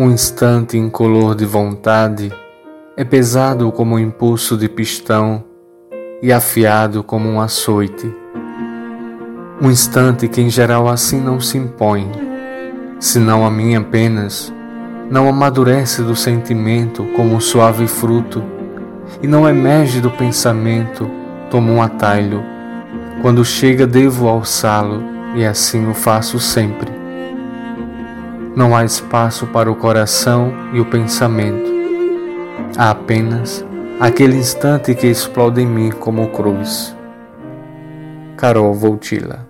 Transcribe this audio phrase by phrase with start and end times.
[0.00, 2.32] Um instante incolor de vontade
[2.96, 5.42] é pesado como um impulso de pistão
[6.22, 8.08] e afiado como um açoite.
[9.60, 12.08] Um instante que em geral assim não se impõe,
[13.00, 14.54] senão a mim apenas,
[15.10, 18.40] não amadurece do sentimento como um suave fruto
[19.20, 21.10] e não emerge do pensamento
[21.50, 22.40] como um atalho.
[23.20, 25.02] Quando chega devo alçá-lo
[25.34, 26.97] e assim o faço sempre.
[28.58, 31.70] Não há espaço para o coração e o pensamento.
[32.76, 33.64] Há apenas
[34.00, 36.92] aquele instante que explode em mim como cruz.
[38.36, 39.46] Carol Voltila